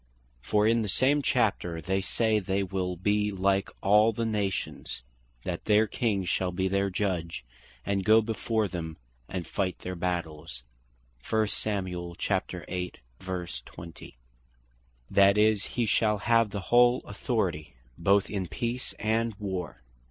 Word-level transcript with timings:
For 0.41 0.65
in 0.65 0.81
the 0.81 0.87
same 0.87 1.21
Chapter, 1.21 1.73
verse 1.79 1.83
20. 1.85 1.93
They 1.97 2.01
say 2.01 2.39
they 2.39 2.63
will 2.63 2.95
be 2.95 3.31
like 3.31 3.69
all 3.83 4.11
the 4.11 4.25
Nations; 4.25 5.03
that 5.43 5.65
their 5.65 5.85
King 5.85 6.25
shall 6.25 6.51
be 6.51 6.67
their 6.67 6.89
Judge, 6.89 7.45
and 7.85 8.03
goe 8.03 8.19
before 8.23 8.67
them, 8.67 8.97
and 9.29 9.45
fight 9.45 9.77
their 9.77 9.95
battells; 9.95 10.63
that 11.29 12.95
is, 15.37 15.65
he 15.65 15.85
shall 15.85 16.17
have 16.17 16.49
the 16.49 16.61
whole 16.61 17.01
authority, 17.05 17.75
both 17.95 18.27
in 18.27 18.47
Peace 18.47 18.93
and 18.97 19.35
War. 19.37 19.83